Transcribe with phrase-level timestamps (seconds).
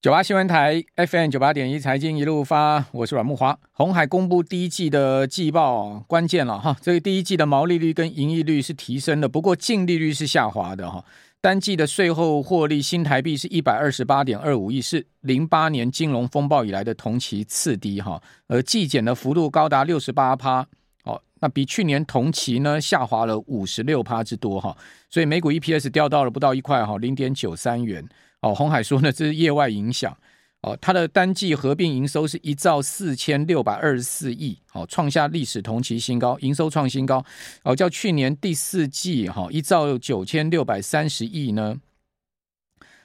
[0.00, 3.56] 九八新闻台 FM 九八点一财经一路发，我是阮慕驊。
[3.72, 11.04] 鸿海公布第一季的季报，关键了哈，这个第一季的毛利率跟盈利率是提升的，不过净利率是下滑的哈。
[11.40, 20.64] 单季的税后获利新台币是一百二十八点二五亿，是零八年金融风暴以来的同期次低哈，而季减的幅度高达六十八趴，
[21.02, 24.76] 哦，那比去年同期呢下滑了五十六趴之多哈，
[25.10, 28.08] 所以每股 EPS 掉到了不到一块哈，零点九三元。
[28.40, 30.16] 哦，鸿海说呢，这是业外影响。
[30.62, 37.24] 哦，它的单季合并营收是一兆四千六百二十四亿，哦，创下历史同期新高，营收创新高。
[37.62, 41.80] 哦，较去年第四季哈一兆九千六百三十亿呢，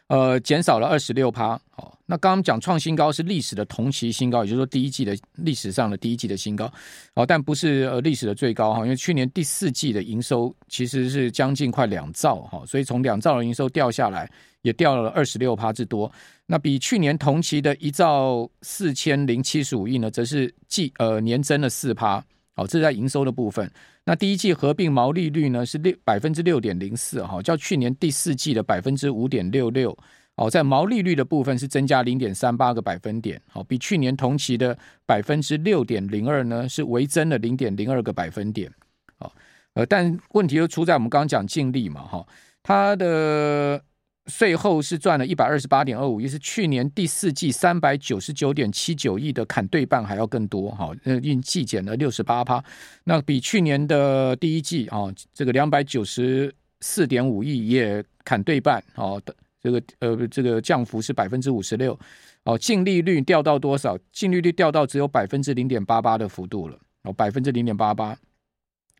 [0.08, 1.54] 呃，减少了二十六趴。
[1.76, 6.66] 哦，那刚刚讲创新高是历史的同期新高，也就是说第一季的历史上的第一季的新高。
[7.14, 14.28] 哦，但不是呃历史的最高哈，因为去年第四季的营收其实是将近快两兆哈，所以从两兆的营收掉下来。
[14.64, 16.12] 也掉了二十六趴之多，
[16.48, 22.24] 那比去年同期的一兆四千零七十五亿呢，则是季呃年增了四趴。
[22.56, 23.70] 好，这是在营收的部分。
[24.06, 29.98] 那第一季合并毛利率呢是六百分之六点零四，哈，较去年第四季的百分之五点六六。
[30.36, 38.72] 哦，在毛利率的部分是增加零点三八个百分点，好，比去年同期的百分之六点零二呢是微增了零点零二个百分点。
[39.20, 39.34] 好，
[39.74, 42.26] 呃，但问题就出在我们刚刚讲净利嘛，哈，
[42.62, 43.84] 它的。
[44.28, 52.64] 税后是赚了一百二十八点二五亿，是去年第四季三百九十九点七九亿的砍对半还要更多哈，那应季减了六十八趴，
[53.04, 59.22] 那比去年的第一季啊，这个两百九十四点五亿也砍对半哦，
[59.62, 62.00] 这个呃这个降幅是百分之五十六
[62.46, 63.98] 哦，净利率掉到多少？
[64.14, 68.18] 净利率掉到只有百分之零点八八的幅度了哦，百分之零点八八，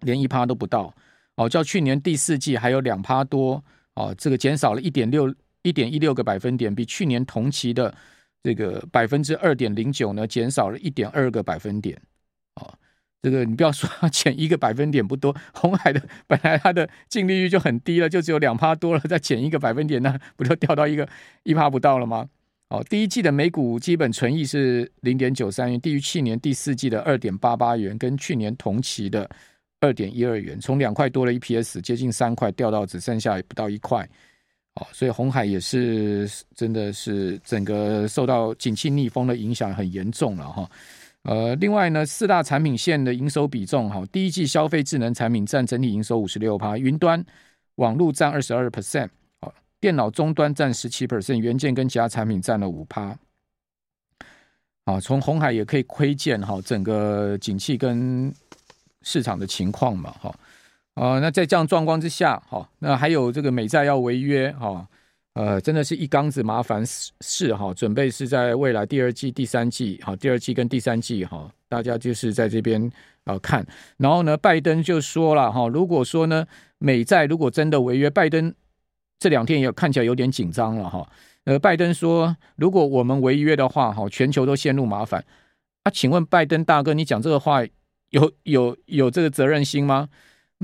[0.02, 0.94] 连一趴都不到
[1.36, 3.64] 哦，较去年第四季还有两趴多。
[3.96, 7.94] 哦，这个减少了一点六一点一六个百分点，比去年同期的
[8.42, 11.96] 这个百分之二点零九呢，减少了一点二个百分点。
[12.56, 12.74] 哦，
[13.22, 21.08] 这个你不要说减一个百分点不多，红海的本来它的净利率就很低了，就只有两趴多了，再减一个百分点，那不就掉到一个
[21.44, 22.28] 一趴不到了吗？
[22.70, 29.30] 哦，第一季的每股基本纯益是零点九三元，低于去年第四季的二点八八元，跟去年同期的。
[29.84, 34.08] 二点一二元，从两块多的 EPS 接近三块，掉到只剩下不到一块，
[34.76, 40.72] 哦，所以红海也是真的是整个受到景气逆风的影响很严重了哈。
[41.24, 47.22] 呃，另外呢，四大产品线的营收比重哈，第一季消费智能产品占整体营收五十六趴，云端
[47.76, 49.10] 网络占二十二 percent，
[49.42, 53.20] 哦，电脑终端占十七 percent，元件跟其他产品占了五趴。
[54.86, 58.34] 啊，从红海也可以窥见哈，整个景气跟。
[59.04, 60.34] 市场的情况嘛，哈，
[60.96, 64.88] 啊，那在这样状况之下，哈，那还有这个美债要违约，哈，
[65.34, 72.92] 呃，真的是一缸子麻烦事，哈，准备是在未来第二季、第三季，哈，第二季跟第三季，哈，大家就是在这边
[73.26, 73.66] 啊看，
[73.98, 76.46] 然后呢，拜登就说了，哈，如果说呢，
[76.78, 78.54] 美债如果真的违约，拜登
[79.20, 81.10] 这两天也看起来有点紧张了，哈，
[81.46, 85.26] 呃，拜登说，如果我们违约的话，哈，全球都陷入麻烦，
[85.84, 87.64] 啊，请问拜登大哥，你讲这个话？
[88.14, 90.10] 有有有这个责任心吗？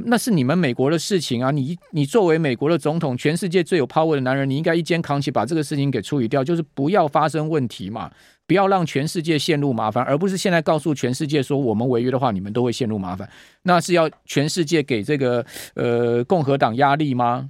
[0.05, 1.51] 那是你们美国的事情啊！
[1.51, 8.09] 你你作为美国的总统，全世界最有 power 的男人，你应该一肩扛起，把这个事情给处理掉，就是不要发生问题嘛，
[8.47, 13.29] 不要让全世界陷入麻烦，而不是现在告诉全世界说我们违约的话，你们都会陷入麻烦。
[13.63, 17.49] 那是要全世界给这个呃共和党压力吗？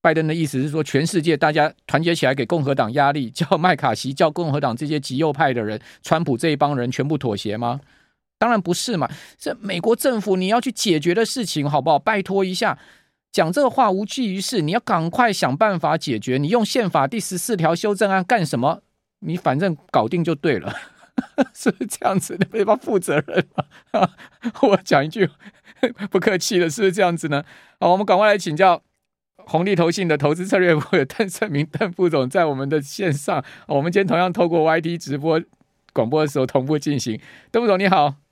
[0.00, 7.80] 拜登的意思是说，全世界大家团结起来给共和党压力，叫麦卡锡，叫共和党这些极右派的人，川普这一帮人全部妥协吗？
[8.38, 9.08] 当然不是嘛！
[9.38, 11.98] 这美国政府你要去解决的事情，好不好？
[11.98, 12.78] 拜托一下，
[13.32, 14.60] 讲这个话无济于事。
[14.60, 16.36] 你要赶快想办法解决。
[16.36, 18.82] 你用宪法第十四条修正案干什么？
[19.20, 20.74] 你反正搞定就对了，
[21.54, 22.36] 是不是这样子？
[22.38, 23.46] 你不要负责任
[23.92, 24.10] 嘛！
[24.60, 25.30] 我讲一句
[26.10, 27.42] 不客气的，是不是这样子呢？
[27.80, 28.82] 好，我们赶快来请教
[29.46, 33.42] 红利投信的投资策略部的邓胜明邓副总，在我们的线上。
[33.68, 35.40] 我们今天同样透过 YT 直播
[35.94, 37.18] 广播的时候同步进行。
[37.50, 38.23] 邓副总你好。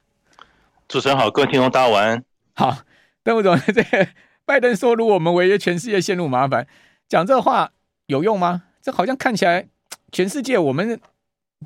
[0.93, 2.23] 主持人好，各位听众大家晚安。
[2.53, 2.77] 好，
[3.25, 4.07] 邓副总，这个
[4.45, 6.67] 拜登说，如果我们违约，全世界陷入麻烦，
[7.09, 7.73] 讲这话
[8.09, 8.65] 有用吗？
[8.83, 9.67] 这好像看起来，
[10.13, 11.01] 全世界我们，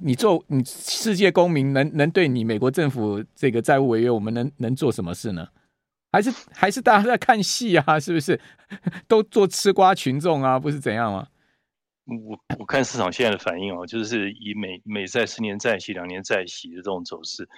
[0.01, 5.49] 你做你世界公民，能能对你美国政府这个债务违约，我们能能做什么事呢？
[6.13, 7.99] 还是还是大家在看戏啊？
[7.99, 8.41] 是不是？
[9.09, 10.57] 都做吃瓜群众啊？
[10.57, 11.27] 不是怎样吗？
[12.05, 17.49] 我我看市场现在的反应哦，就是以美美债十年债息、两年债息的这种走势。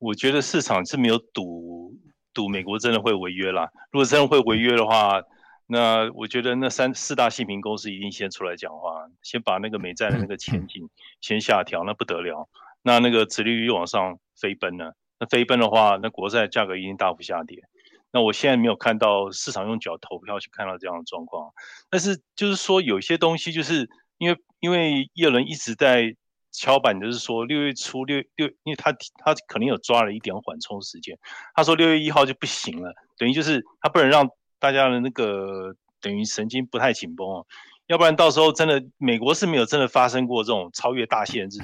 [0.00, 1.94] 我觉得市场是没有赌
[2.34, 3.70] 赌美国真的会违约啦。
[3.92, 5.22] 如果真的会违约的话，
[5.66, 10.88] 那我觉得那三四大信评公司一定先出来讲话，先把那个美债的那个前景
[11.20, 12.48] 先下调，那不得了。
[12.82, 17.62] 那那个殖利率又往上飞奔了，那飞奔的话，那国债价格一定大幅下跌。
[18.10, 21.52] 那我现在没有看到市场用脚投票去看到这样的状况，
[21.90, 23.88] 但是就是说有些东西就是
[24.18, 26.16] 因为因为耶伦一直在
[26.52, 28.92] 敲板，就是说六月初六六，因为他
[29.24, 31.18] 他可能有抓了一点缓冲时间，
[31.54, 34.28] 他说六月一号就不行了，等于就是他不能让。
[34.62, 37.46] 大家的那个等于神经不太紧绷哦，
[37.86, 41.62] 要不然到时候真的美国是没有真的发生过这种超越大限制，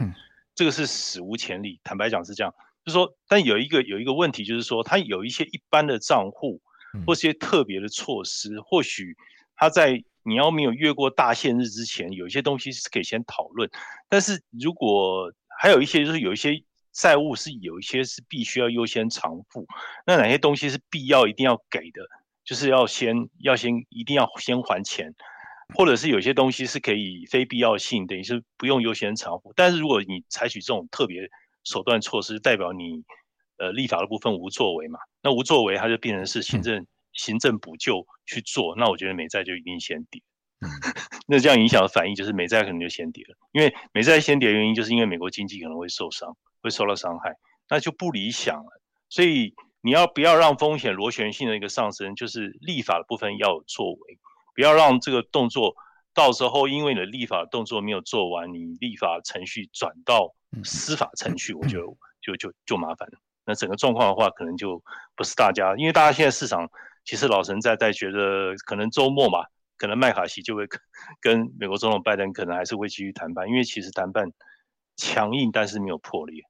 [0.55, 1.79] 这个是史无前例。
[1.85, 2.55] 坦白讲是这样，
[2.87, 6.63] 就是说，但有一个有一个问题就是说，他有一些一般的账户
[7.07, 9.15] 或是一些特别的措施，或许
[9.57, 13.71] 他在你要没有越过大限日之前，有一些东西是可以先讨论。
[14.09, 16.63] 但是如果还有一些就是有一些
[16.93, 19.67] 债务是有一些是必须要优先偿付，
[20.05, 22.03] 那哪些东西是必要一定要给的？
[22.45, 25.15] 就是要先要先一定要先还钱，
[25.75, 29.53] 或者是有些东西是可以非必要性，等于是不用优先偿付。
[29.57, 31.29] 但是如果你采取这种特别
[31.65, 33.03] 手段措施，代表你
[33.59, 34.99] 呃立法的部分无作为嘛？
[35.23, 38.77] 那无作为，它就变成是行政行政补救去做。
[38.77, 40.23] 那我觉得美债就一定先跌。
[41.27, 47.35] 那这样影响的反应就是美债可能就先跌了，因为美债先跌的原因就是因为美国经济可能会受伤，会受到伤害，
[47.69, 48.81] 那就不理想了。
[49.09, 49.55] 所以。
[49.83, 52.17] 你要不要让风险螺旋性的一个上升？
[52.17, 54.19] 就是立法的部分要有作为，
[54.53, 55.77] 不要让这个动作
[56.13, 60.35] 到时候因为你的立法动作没有做完，你立法程序转到
[60.65, 61.85] 司法程序，我觉得
[62.21, 63.19] 就就就麻烦了。
[63.45, 64.83] 那整个状况的话，可能就
[65.15, 66.69] 不是大家，因为大家现在市场
[67.07, 69.39] 其实老神在在觉得，可能周末嘛，
[69.79, 70.67] 可能麦卡锡就会
[71.23, 74.31] 跟美国总统拜登可能还是会继续谈判，因为其实谈判
[74.97, 76.43] 强硬，但是没有破裂。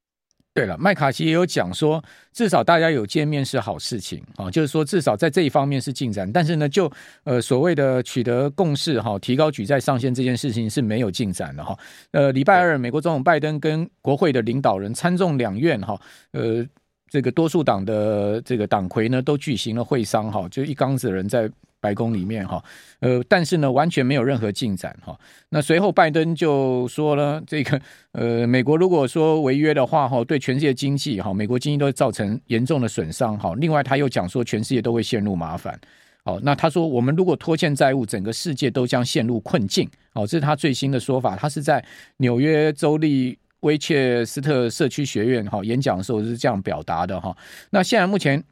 [0.54, 6.32] 对了，麦卡锡也有讲说，至少大家有见面是好事情啊，就是说至少在这一方面是进展。
[6.32, 6.90] 但是呢，就
[7.24, 11.78] 呃所谓的取得共识哈，提高举债上限这件事情是没有进展的哈。
[12.12, 16.00] 呃，礼拜二，美国总统拜登跟国会的领导人参众两院哈，
[16.32, 16.66] 呃，
[17.10, 21.50] 这个多数党的这个党魁呢都举行了会商哈，就一缸子人在。
[21.78, 22.64] 白宫里面哈，
[22.98, 25.16] 呃，但是呢，完全没有任何进展哈。
[25.50, 27.80] 那随后拜登就说了，这个
[28.12, 33.54] 呃，美国如果说违约的话哈，对全世界经济哈，美国经济都会造成严重的损伤哈。
[33.58, 35.78] 另外他又讲说，全世界都会陷入麻烦。
[36.24, 39.88] 哦，那他说，我们如果拖欠债务，整个世界都将陷入困境。
[40.14, 41.36] 哦，这是他最新的说法。
[41.36, 41.84] 他是在
[42.16, 47.36] 纽约州立威切斯特社区学院哈演讲的时候是这样表达的哈。
[47.70, 48.42] 那现在目前。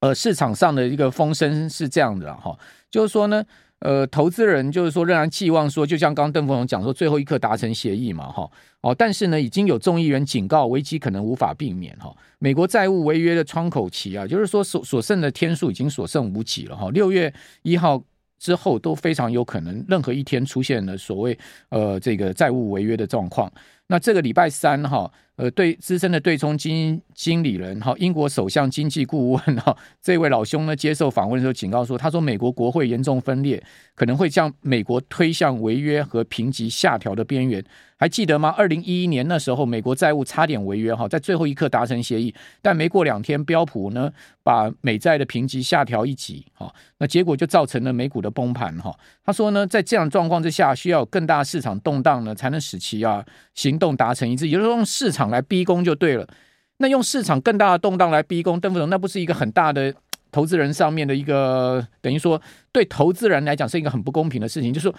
[0.00, 2.56] 呃，市场上的一个风声是这样的哈，
[2.90, 3.42] 就是说呢，
[3.78, 8.48] 呃，投资人就是说仍然寄望说，就像刚刚邓丰讲说，最后一刻达成协议嘛，哈，
[8.82, 12.14] 哦，但是呢，已经有众议员警告，危机可能无法避免哈。
[12.38, 16.90] 美国债务违约的窗口期啊，就是说所所剩的天数已经所剩无几了哈。
[16.90, 17.32] 六月
[17.62, 18.00] 一号
[18.38, 21.38] 之后都非常有可能，任何一天出现了所谓
[21.68, 23.52] 呃这个债务违约的状况。
[23.86, 25.10] 那这个礼拜三哈。
[25.36, 33.62] 呃，对资深的对冲基金经理人哈，英国首相经济顾问哈，这位老兄呢接受访问的时候警告说，他说美国国会严重分裂，
[33.94, 37.62] 可能会将美国推向违约和评级下调的边缘。
[37.98, 38.50] 还记得吗？
[38.58, 44.12] 二零一一年那时候，美国债务差点违约哈，在最后一刻达成协议，但没过两天，标普呢
[44.42, 48.94] 把美债的评级下调一级哈，那结果就造成了美股的崩盘哈。
[49.24, 53.24] 他说呢，在这样状况之下，需要更大市场动荡呢，才能使其啊
[53.54, 56.26] 行动达成一致，也就是说用市场来逼宫就对了。
[56.78, 59.94] 那用市场更大的动荡来逼宫，邓副总，那不是一个很大的
[60.30, 62.40] 投资人上面的一个等于说
[62.72, 64.94] 对投资人来讲是一个很不公平的事情，就是说。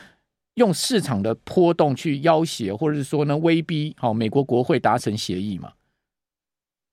[0.58, 5.74] 用市场的波动去要挟，或者是说呢，威逼好美国国会达成协议嘛？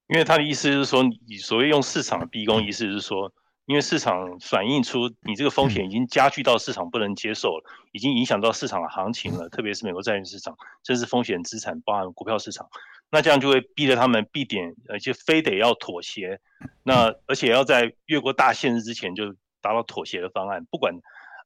[0.09, 3.33] 因为他的意思就是说，你所谓用市场的逼宫，意思是说，
[3.64, 10.55] 因为市场反映出你这个风险已经加剧到市场不能接受了，已经影响到市场的行情了，特别是美国债券市场，
[10.87, 12.69] 甚至风险资产，包含股票市场，
[13.14, 16.40] 那这样就会逼着他们必点，而且非得要妥协，
[16.83, 20.94] 那而且要在越过大限制之前就达到妥协的方案，不管。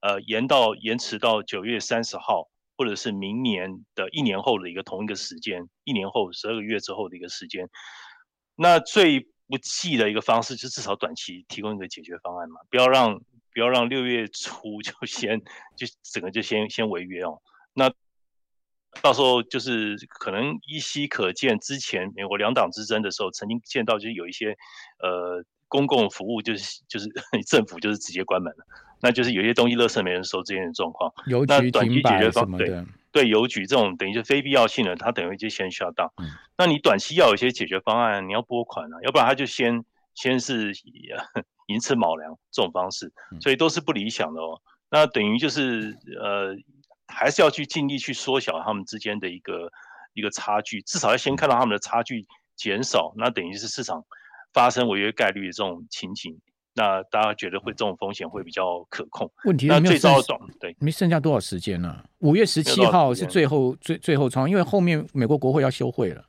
[0.00, 7.68] 呃，延到延迟到九月三十号，或者是明年的一年后的一个同一个时间，一年后十二个月之后的一个时间。
[8.54, 13.18] 那最不济的一个方式，就至少短期提供一个解决方案嘛，不要让
[13.52, 15.40] 不要让六月初 就先
[15.76, 17.42] 就整个就先先违约哦。
[17.72, 17.92] 那
[19.02, 24.56] 到时候就是可能依稀可见，之前美国两党之争的时候，曾经见到就是有一些
[25.02, 27.08] 呃公共服务就是就是
[27.46, 28.64] 政府就是直接关门了。
[29.00, 31.12] 那就是有些东西垃圾没人收这样的状况，
[31.46, 36.10] 那短期解决方对对邮局这种等于是非必要性的，它等于就先 shut down。
[36.16, 36.26] 嗯、
[36.56, 41.10] 那你短期要有一些解决方案，你要拨款啊，要不然它就先先是以
[41.66, 44.60] 寅吃卯粮这种方式，所以都是不理想的哦。
[44.90, 46.56] 那等于就是呃，
[47.08, 49.70] 还是要去尽力去缩小他们之间的一个
[50.12, 54.04] 一个差距，至少要先看到他们的差距减少，那等于是市场
[54.52, 56.38] 发生违约概率的这种情景，
[56.74, 59.30] 那大家觉得会这种风险会比较可控。
[59.44, 62.04] 问题是那最糟的对，没剩下多少时间呢、啊？
[62.18, 66.24] 五月十七号是最后最最后窗，因为后面美国国会要休会了。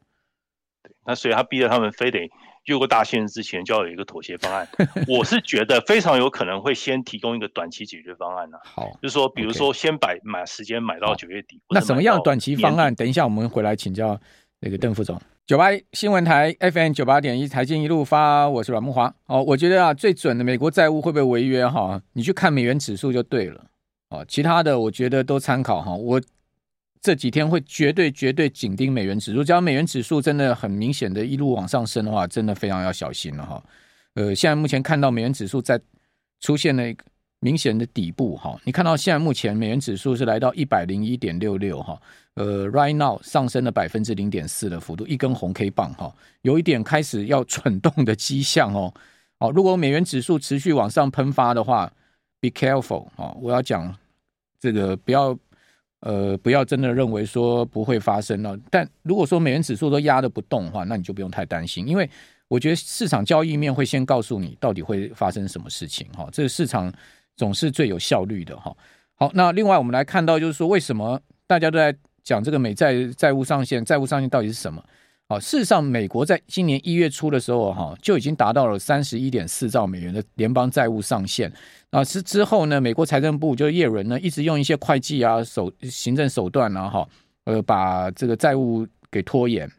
[0.84, 2.30] 对，那所以他逼着他们非得。
[2.66, 4.68] 越过大限之前就要有一个妥协方案，
[5.08, 8.62] 我是觉得非常有可能会先提供一个短期解决方案呢、啊。
[8.64, 11.60] 好，就是说，比如说先买买时间买到九月底。
[11.70, 12.94] 那什么样短期方案？
[12.94, 14.20] 等一下我们回来请教
[14.60, 15.20] 那个邓副总。
[15.48, 19.14] 九八新闻台 FM 九八点一财经一路发，我是阮木华。
[19.26, 22.02] 哦，我觉得啊，最准的美国债务会不会违约哈？
[22.14, 23.66] 你去看美元指数就对了。
[24.10, 25.94] 哦，其他的我觉得都参考哈。
[25.94, 26.22] 我。
[27.02, 33.64] 这几天会绝对绝对紧盯美元指数，只要美元指数真的很明显的一路往上升的话，真的非常要小心了哈。
[34.16, 35.80] 呃，现在目前看到美元指数在
[36.42, 37.06] 出现了一个
[37.40, 41.98] 明显的底部哈，你看到现在目前美元指数是来到一百零一点六六哈，
[42.34, 48.94] 呃，right now 上升了百分之零点四的幅度，一根红 K 棒哈，有一点开始要蠢动的迹象哦。
[49.38, 51.90] 哦，如果美元指数持续往上喷发的话
[52.42, 53.96] ，be careful 啊，我要讲
[54.60, 55.40] 这个不要。
[56.02, 58.58] 呃，不要真的认为说不会发生了。
[58.70, 62.10] 但如果说美元指数都压得不动的话，那你就不用太担心，因为
[62.48, 66.28] 我觉得市场交易面会先告诉你到底会发生什么事情哈。
[66.32, 66.92] 这个市场
[67.36, 68.76] 总是最有效率的哈。
[69.16, 73.84] 好，那另外我们来看到就是说，为什么大家都在讲这个美债债务上限？
[73.84, 74.82] 债务上限到底是什么？
[75.32, 81.54] 好，事实上，美国在今年一月初的时候，哈就已经达到了三十一点四兆美元的联邦债务上限。
[81.92, 87.08] 啊，是之后呢，美国财政部就是耶伦呢，一直用一些会计啊手行政手段啊，哈，
[87.44, 89.72] 呃，把这个债务给拖延，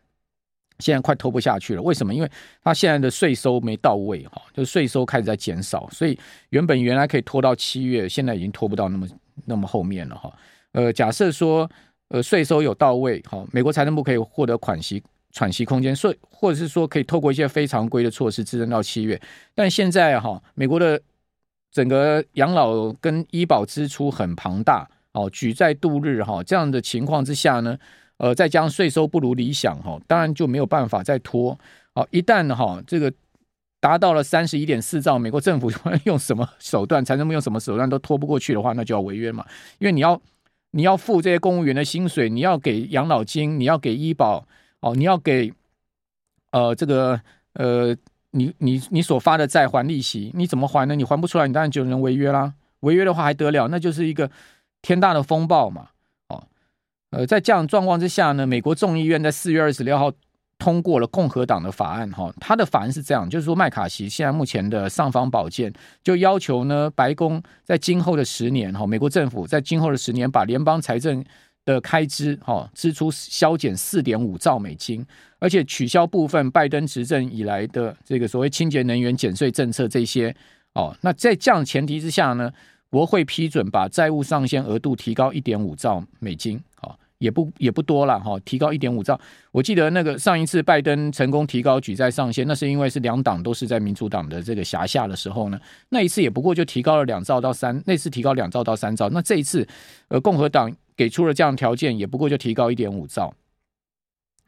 [0.78, 1.82] 现在快拖不下去了。
[1.82, 2.14] 为什么？
[2.14, 2.30] 因为
[2.62, 6.16] 他现在的税收没到位，哈，就税收开始在减少，所以
[6.50, 9.04] 原本原来可以拖到七月，现在已经拖不到那么
[9.46, 10.32] 那么后面了，哈。
[10.70, 11.68] 呃，假设说，
[12.10, 15.02] 呃，税收有到位，哈，美国财政部可以获得款息。
[15.32, 19.20] 喘息空间，所以或者是说可以透过一些非常规的措施支撑到七月，
[19.54, 21.00] 但现在哈，美国的
[21.70, 27.78] 整个养老跟医保支出很庞大哦，举债度日哈，这样的情况之下呢，
[28.16, 31.56] 呃，再加上税收不如理想哈，当然就没有办法再拖。
[31.94, 33.12] 好，一旦哈这个
[33.78, 35.70] 达到了三十一点四兆，美国政府
[36.04, 39.46] 用什么手段，财政部用什么手段都拖不过去的话，那就要违约嘛，
[39.78, 40.20] 因为你要
[40.72, 44.44] 你要付这些公务员的薪水，你要给养老金，你要给医保。
[44.80, 45.52] 哦，你要给
[46.52, 47.20] 呃这个
[47.52, 47.94] 呃
[48.30, 50.94] 你你你所发的债还利息，你怎么还呢？
[50.94, 52.54] 你还不出来，你当然就能违约啦。
[52.80, 54.30] 违约的话还得了，那就是一个
[54.80, 55.88] 天大的风暴嘛。
[56.28, 56.42] 哦，
[57.10, 60.10] 呃，在这样状况之下呢，美国众议院在四月二十六号
[60.58, 62.10] 通过了共和党的法案。
[62.12, 65.70] 哈、哦，他的法案是这样，就是说麦卡锡现在目前的尚方宝剑，
[66.02, 71.22] 就要求呢白宫在今后的十年，哈、哦，美国政府在今后的十年把联邦财政。
[71.72, 75.04] 的开支哈支出削减四点五兆美金，
[75.38, 80.34] 而且取消部分拜登执政以来的这个所谓清洁能源减税政策这些
[80.74, 82.52] 哦，那在这样前提之下呢，
[82.90, 89.18] 国会批准把债务上限额度提高一点五兆美金，哦，也不也不多了哈，提高一点五兆。
[89.52, 99.66] 我记得那个上一次拜登成功提高举债上限，那是因为是两党都是在民主党的这个辖下的时候呢，那一次也不过就提高了两兆到三，那次提高两兆到三兆，那这一次
[100.08, 100.72] 呃共和党。
[101.00, 103.32] 给出了这样条件，也不过就提高一点五兆。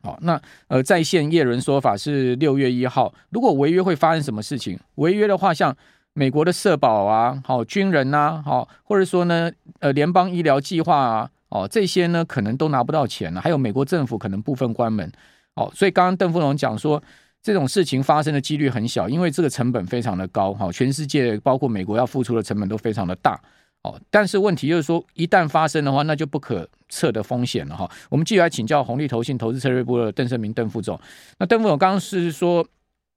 [0.02, 4.78] 好，那呃，在线叶伦说法是六月一号，如果违约会发生什么事情？
[4.96, 5.74] 违约的话，像
[6.12, 13.40] 美国的社保啊，好军人呐、啊，好，或者说呢，呃，联邦医疗计划啊，哦，这些呢可能都拿不到钱了。
[13.40, 15.10] 还有美国政府可能部分关门。
[15.54, 17.02] 哦，所以刚刚邓副总讲说，
[17.42, 20.52] 这种事情发生的几率很小，因为这个成本非常的高。
[20.52, 23.40] 好，全世界包括美国要付出的成本都非常的大。
[23.82, 27.90] 哦，但是问题就是说，一旦发生的话，那就不可测的风险了哈。
[28.08, 30.96] 我们继续来请教红利投信投资策略部的邓胜明邓副总。
[31.36, 32.64] 那邓副总刚刚是说，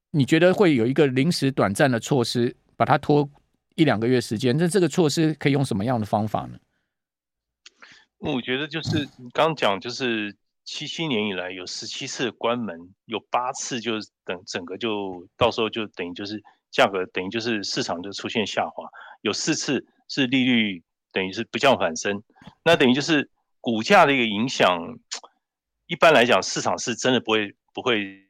[0.09, 3.29] 你觉得会有一个临时短暂的措施，把它拖
[3.75, 4.57] 一两个月时间？
[4.57, 6.57] 那这个措施可以用什么样的方法呢？
[8.17, 18.89] 我觉得就是你刚讲，就是七七年以来有十七次关门，有八次就是等整个就到时候就等于就是价格等于就是市场就出现下滑，
[19.21, 19.85] 有四次。
[20.07, 22.23] 是利率等于是不降反升，
[22.63, 23.29] 那等于就是
[23.61, 24.99] 股价的一个影响。
[25.87, 28.27] 一般来讲，市场是真的不会不会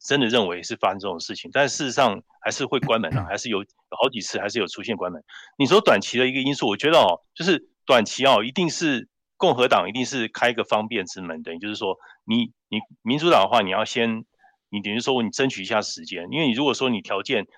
[0.00, 3.58] 真的认为是发生这种事情，但事实上还是会关门啊，还是有
[3.90, 5.20] 好几次还是有出现关门。
[5.58, 14.24] 你说短期的一个因素，我觉得哦，就是短期哦，一定是共和党一定是开一个方便之门，等于就是说你你民主党的话，你要先
[14.68, 17.48] 你等于说你争取一下时间，因为你如果说你条件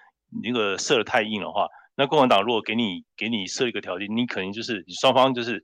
[0.42, 1.68] 那个设的太硬的话。
[1.94, 5.62] 那共和党如果给你给你设一个条件，你可能就是你双方就是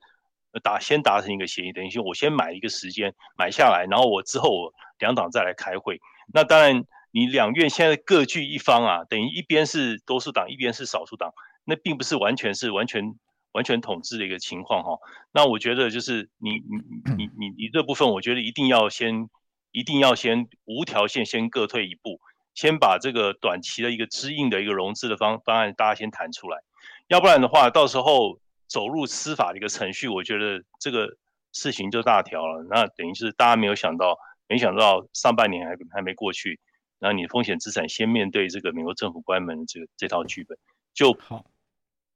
[0.62, 6.00] 打先达成一个协议，等于说我先买一个时间买下来，然后我之后我两党再来开会。
[6.32, 11.32] 那当然，你两院现在各据一方啊，等于一边是多数党，一边是少数党，
[11.64, 13.14] 那并不是完全是完全
[13.52, 14.98] 完全统治的一个情况哈。
[15.32, 19.28] 那我觉得就是你你你你你这部分，我觉得一定要先
[19.72, 22.20] 一定要先无条件先各退一步。
[22.58, 26.58] 先把这个短期的一个支应的一个融资的方方案，大家先谈出来，
[27.06, 31.16] 要不然的话，到时候走入司法的一个程序，我觉得这个
[31.52, 32.64] 事情就大条了。
[32.68, 36.58] 那等于是大家没有想到，没想到上半年还还没过去，
[36.98, 40.58] 然后你风险资产先面对这个美国政府关门这个这套剧本，
[40.92, 41.16] 就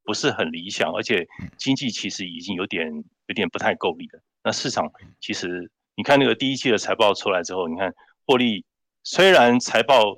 [0.03, 2.91] 不是很理想，而且经济其实已经有点
[3.27, 4.19] 有点不太够力了。
[4.43, 7.93] 那市场其实你看那个第一季的财报出来之后，你看
[8.25, 8.65] 获利
[9.05, 10.17] 虽然财报。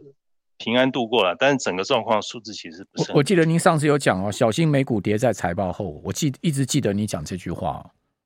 [0.57, 3.11] 平安度过了，但是整个状况数字其实不是。
[3.13, 6.01] 我记得您上次有讲哦，小心美股跌在财报后。
[6.03, 7.85] 我记一直记得你讲这句话，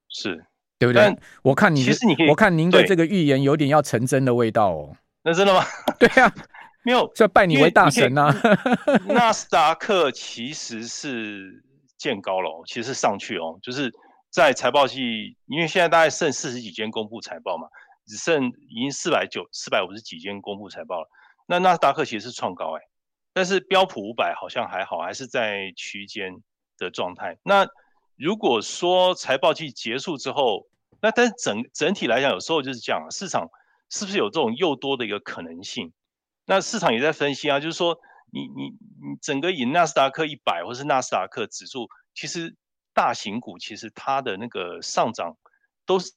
[0.10, 0.46] 是
[0.78, 1.18] 对不对？
[1.42, 4.96] 我看你，其实你我看您的这个预言有点要成真的味道哦。
[5.24, 5.64] 那真的吗？
[6.00, 6.34] 对啊，
[6.84, 8.36] 没有，就拜你为大神呐、啊。
[9.08, 11.64] 纳斯达克其实是
[11.98, 13.92] 见高了，其实是上去哦，就是
[14.30, 17.68] 在财报季，因为现在大概剩四十几间公布财报嘛，
[18.06, 21.08] 只剩已经四百九、四百五十几间公布财报了。
[21.52, 22.82] 那纳斯达克其实是创高哎，
[23.34, 26.44] 但是标普五百好像还好，还是在区间
[26.78, 27.40] 的状态。
[27.42, 27.68] 那
[28.16, 30.68] 如果说财报季结束之后，
[31.02, 33.50] 那但是整整体来讲，有时候就是这样，市场
[33.90, 35.92] 是不是有这种又多的一个可能性？
[36.46, 37.98] 那市场也在分析啊，就是说
[38.32, 42.56] 你你你整个以纳斯达克一百或是纳斯达克指数，其实
[42.94, 45.36] 大型股其实它的那个上涨
[45.88, 46.12] 都是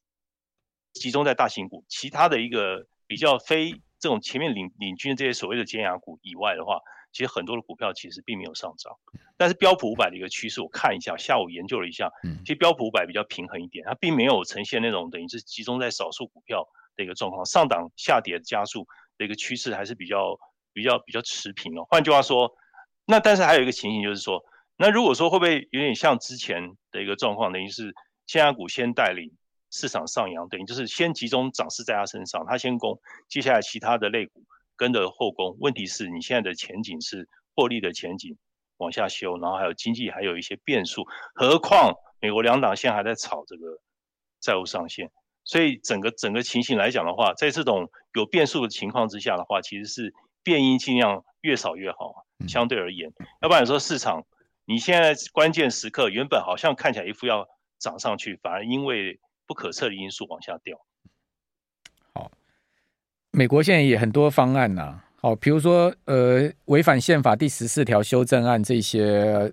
[0.93, 3.81] 集中在大型股，其他的一个比较非。
[4.03, 6.81] 这种前面领领军的这些所谓的尖牙股以外的话，
[7.13, 8.93] 其实很多的股票其实并没有上涨。
[9.37, 16.67] 但是标普五百的一个趋势，我看一下，下午研究了一下，其实标普五百比较平衡一点，它并没有呈现那种等于是集中在少数股票
[16.97, 20.37] 的一个状况，上档下跌加速的一个趋势还是比较
[20.73, 21.87] 比较比较持平哦。
[21.89, 22.53] 换句话说，
[23.07, 24.45] 那但是还有一个情形就是说，
[24.77, 27.95] 那如果说会不会有点像之前的一个状况，等于是
[28.27, 29.31] 尖牙股先带领。
[29.73, 34.45] 市场上扬，等于就是先集中涨势在他身上，他先攻，接下来其他的类股
[34.77, 35.57] 跟着后攻。
[35.59, 38.37] 问题是你现在的前景是获利的前景
[38.77, 43.81] 往下修，然后还有经济还有一些变数，何况美国两党现在还在炒这个
[44.41, 45.11] 债务上限，
[45.45, 54.27] 所以整个整个情形来讲的话，在这种有变数的情况之下的话，其实是变因尽量越少越好，相对而言，要不然说市场
[54.67, 59.19] 你现在关键时刻原本好像看起来一副要涨上去，反而因为
[59.53, 60.81] 不可测的因素往下掉。
[62.15, 62.33] 好，
[63.33, 69.53] 美国现在也很多方案呐、好，比如说呃，违反宪法第十四条修正案这些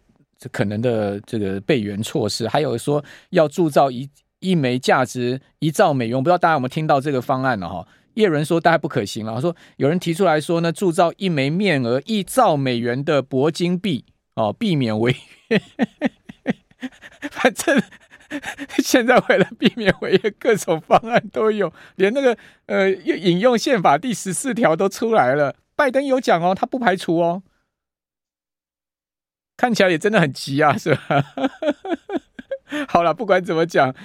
[0.53, 4.09] 可能的这个备援措施，还有说要铸造一
[4.39, 7.85] 一枚价值一兆美元，我不知道大家有没有听到这个方案了哈？
[8.13, 15.13] 叶伦说大概不可行了，说有人提出来说呢，铸造一枚面额一兆美元的铂金币哦，避免违
[15.49, 15.61] 约。
[17.31, 17.83] 反正。
[18.83, 22.37] 现在为了避免违约，各种方案都有，连那个
[22.67, 25.55] 呃引用宪法第十四条都出来了。
[25.75, 27.41] 拜登有讲哦，他不排除哦，
[29.57, 31.23] 看起来也真的很急啊， 是吧？
[32.87, 33.95] 好了，不管怎么讲，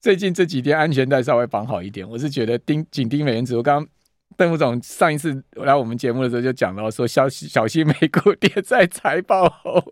[0.00, 3.58] 最近这几天安全带稍微绑好一点，我是觉得盯紧盯美元指数。
[3.58, 3.93] 我刚刚。
[4.36, 9.82] 邓副总上一次来我们节目的时候就讲到说，小小心美股跌在财报后，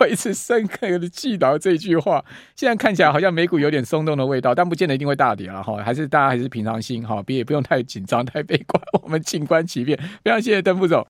[0.00, 2.24] 我一直深刻的记到这句话。
[2.56, 5.76] 现在看起来好像美股有点松动的味道，但不见得一定会大跌了哈。
[5.82, 9.98] 还是大家还是平常心哈，别也不用太紧张太悲观，我们静观其变。
[10.24, 11.06] 非常谢谢邓副总。